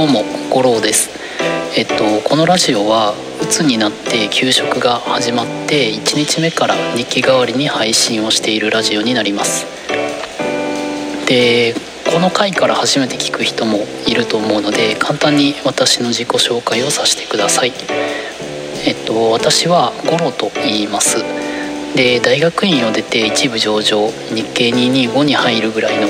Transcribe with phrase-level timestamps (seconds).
[0.00, 1.10] どうも五郎です。
[1.76, 3.12] えっとこのラジオは
[3.42, 9.66] 鬱になって給食が始まって1日目から日記代わりに配信をしているラジオになります。
[11.28, 11.74] で
[12.10, 17.72] この回から初めて聞く人もいると思うので簡単に私の自己紹介をさせてください。
[18.86, 21.22] えっと私は五郎と言います。
[21.94, 26.08] で大学院を出て一部上場日経225に入るぐらいの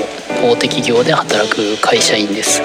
[0.49, 2.61] 大手企業で働く会社員です。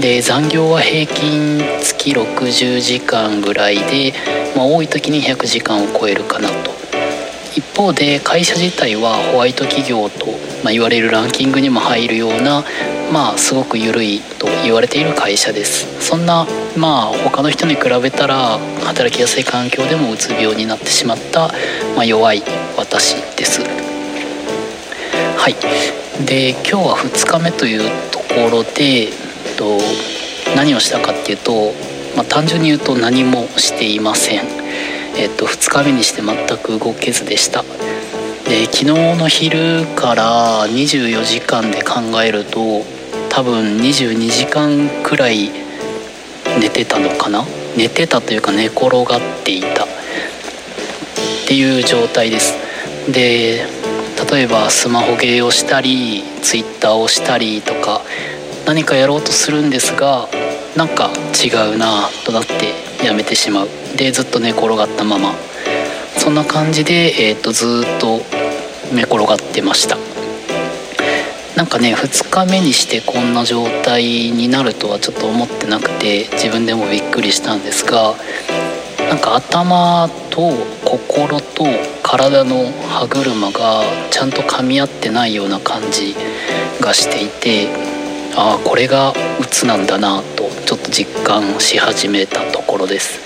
[0.00, 4.12] で残業は平均月60時間ぐらいで、
[4.56, 6.70] まあ、多い時に100時間を超えるかなと。
[7.56, 10.26] 一方で会社自体はホワイト企業と、
[10.62, 12.62] まあ、言われるランキングにも入るような
[13.12, 15.86] まあすごく緩いと言われている会社です。
[16.00, 21.48] そんなまあ他の人に比べたら働きやすい環境でもうつ病になってしまった、
[21.96, 22.44] まあ、弱い
[22.76, 23.62] 私です。
[25.36, 25.56] はい。
[26.24, 29.08] で今日は2日目というところで
[29.58, 29.78] と
[30.56, 31.72] 何をしたかっていうと、
[32.16, 34.44] まあ、単純に言うと何もしていません。
[35.18, 37.64] えっと2日目にして全く動けずでした。
[38.48, 38.84] で昨日
[39.16, 42.82] の昼から24時間で考えると
[43.28, 45.50] 多分22時間くらい
[46.60, 47.44] 寝てたのかな？
[47.76, 49.84] 寝てたというか寝転がっていた。
[49.84, 49.88] っ
[51.46, 52.54] ていう状態です。
[53.10, 53.66] で
[54.30, 58.02] 例えばスマホゲーをしたりツイッターをしたりとか
[58.68, 60.28] 何かやろうとするんですが
[60.76, 61.10] なんか
[61.42, 63.68] 違うなとなってやめてしまう。
[63.96, 65.32] でずっと寝転がったまま。
[66.18, 68.20] そんな感じで、えーと、ずっと
[68.94, 69.96] 寝転がってました。
[71.56, 78.14] なんかね2日目にしてこんな状態になるとはちょっと思ってなくて自分でもびっくりしたんですが
[79.08, 80.52] なんか頭と
[80.84, 81.64] 心と
[82.02, 86.14] 体の歯車がちゃんと噛み合ってないような感じ
[86.80, 87.97] がしていて
[88.40, 93.18] ああこれが鬱なんだなとちょっと実感し始めたところです。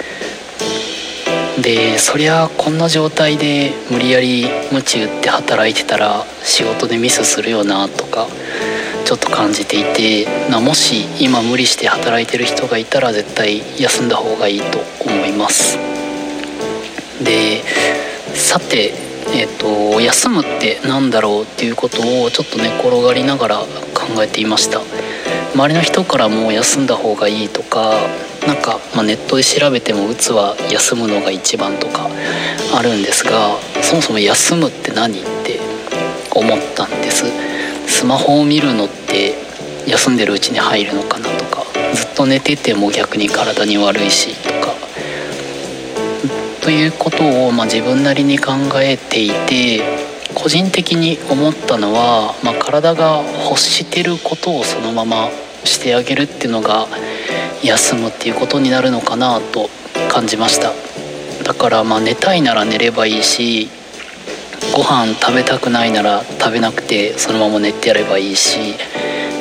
[1.60, 8.26] でそりゃこんな状態で無理やり鞭打って働いてたら仕事でミスするよなとか
[9.04, 15.76] ちょっと感じていてなもし今無理して働いてる人がいたら絶対休んだ方がいいと思います。
[17.22, 17.62] で
[18.32, 23.56] さてえーと、休むって何だろうっていうことをちょっと寝転がりながら
[23.94, 24.80] 考えていました。
[25.54, 27.92] 周りの人からも休んだ方がいいとか
[28.46, 32.08] なんか、まあ、ネットで調べてもうつは休むのが一番とか
[32.74, 35.60] あるんですがそもそも休むって何って
[36.34, 37.26] 思ったんです。
[37.86, 39.34] スマホを見るのって
[39.86, 41.64] 休んでるうちに入るのかなとか
[41.94, 44.74] ずっと寝てても逆に体に悪いしとか。
[46.62, 49.82] ということを、まあ、自分なりに考えていて
[50.34, 55.28] 個人的に思ったのは、まあ、体が欲してることをそのまま
[55.64, 56.86] してあげるっていうのが
[57.62, 59.68] 休むっていうことになるのかなと
[60.10, 60.72] 感じました
[61.44, 63.68] だからまあ寝たいなら寝ればいいし
[64.74, 68.74] ご飯食べたくないなら食べなくてそのまま寝てやればいいし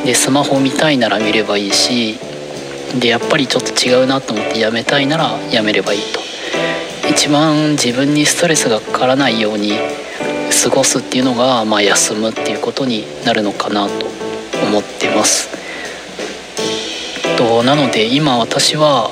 [0.06, 2.18] でスマホ見たいなら見ればいいし
[3.00, 6.20] でやっぱりちょっと違うなと思ってやめたいならやめればいいと
[7.10, 9.74] 一番自分にストレスがかからないように
[10.64, 14.06] 過ごすっていうのが、まあ、休むっていうことになるのかなと
[14.66, 15.61] 思ってます。
[17.64, 19.12] なので今私は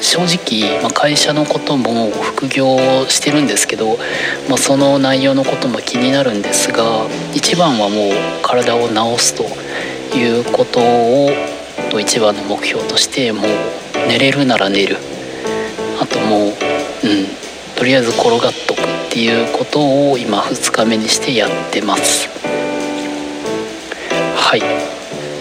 [0.00, 2.76] 正直、まあ、会社のことも副業
[3.08, 3.98] してるんですけど、
[4.48, 9.44] まあ、その内容のことも気になるんですが一番はもう体を治すと
[10.16, 11.30] いうことを
[11.92, 13.44] と一番の目標としてもう
[14.08, 14.96] 寝れるなら寝る。
[16.00, 16.52] あともううん
[17.76, 22.28] とりあえず転がっとくっていうことを今2日目にしてやってます。
[24.36, 24.62] はい。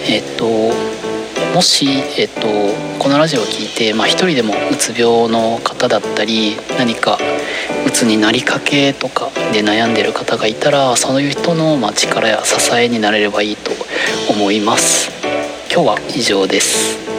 [0.09, 0.90] えっ、と
[1.53, 1.85] もし、
[2.17, 2.47] えっと、
[2.97, 7.17] このラジオを聴いて、まあ、一人でもうつ病の方だったり何か
[7.85, 13.71] うつになりかけとかで悩んでる方がいたらそういう人の、まあ、力や支えになれればいいと
[14.29, 15.11] 思います。
[15.73, 17.10] 今日は以上です。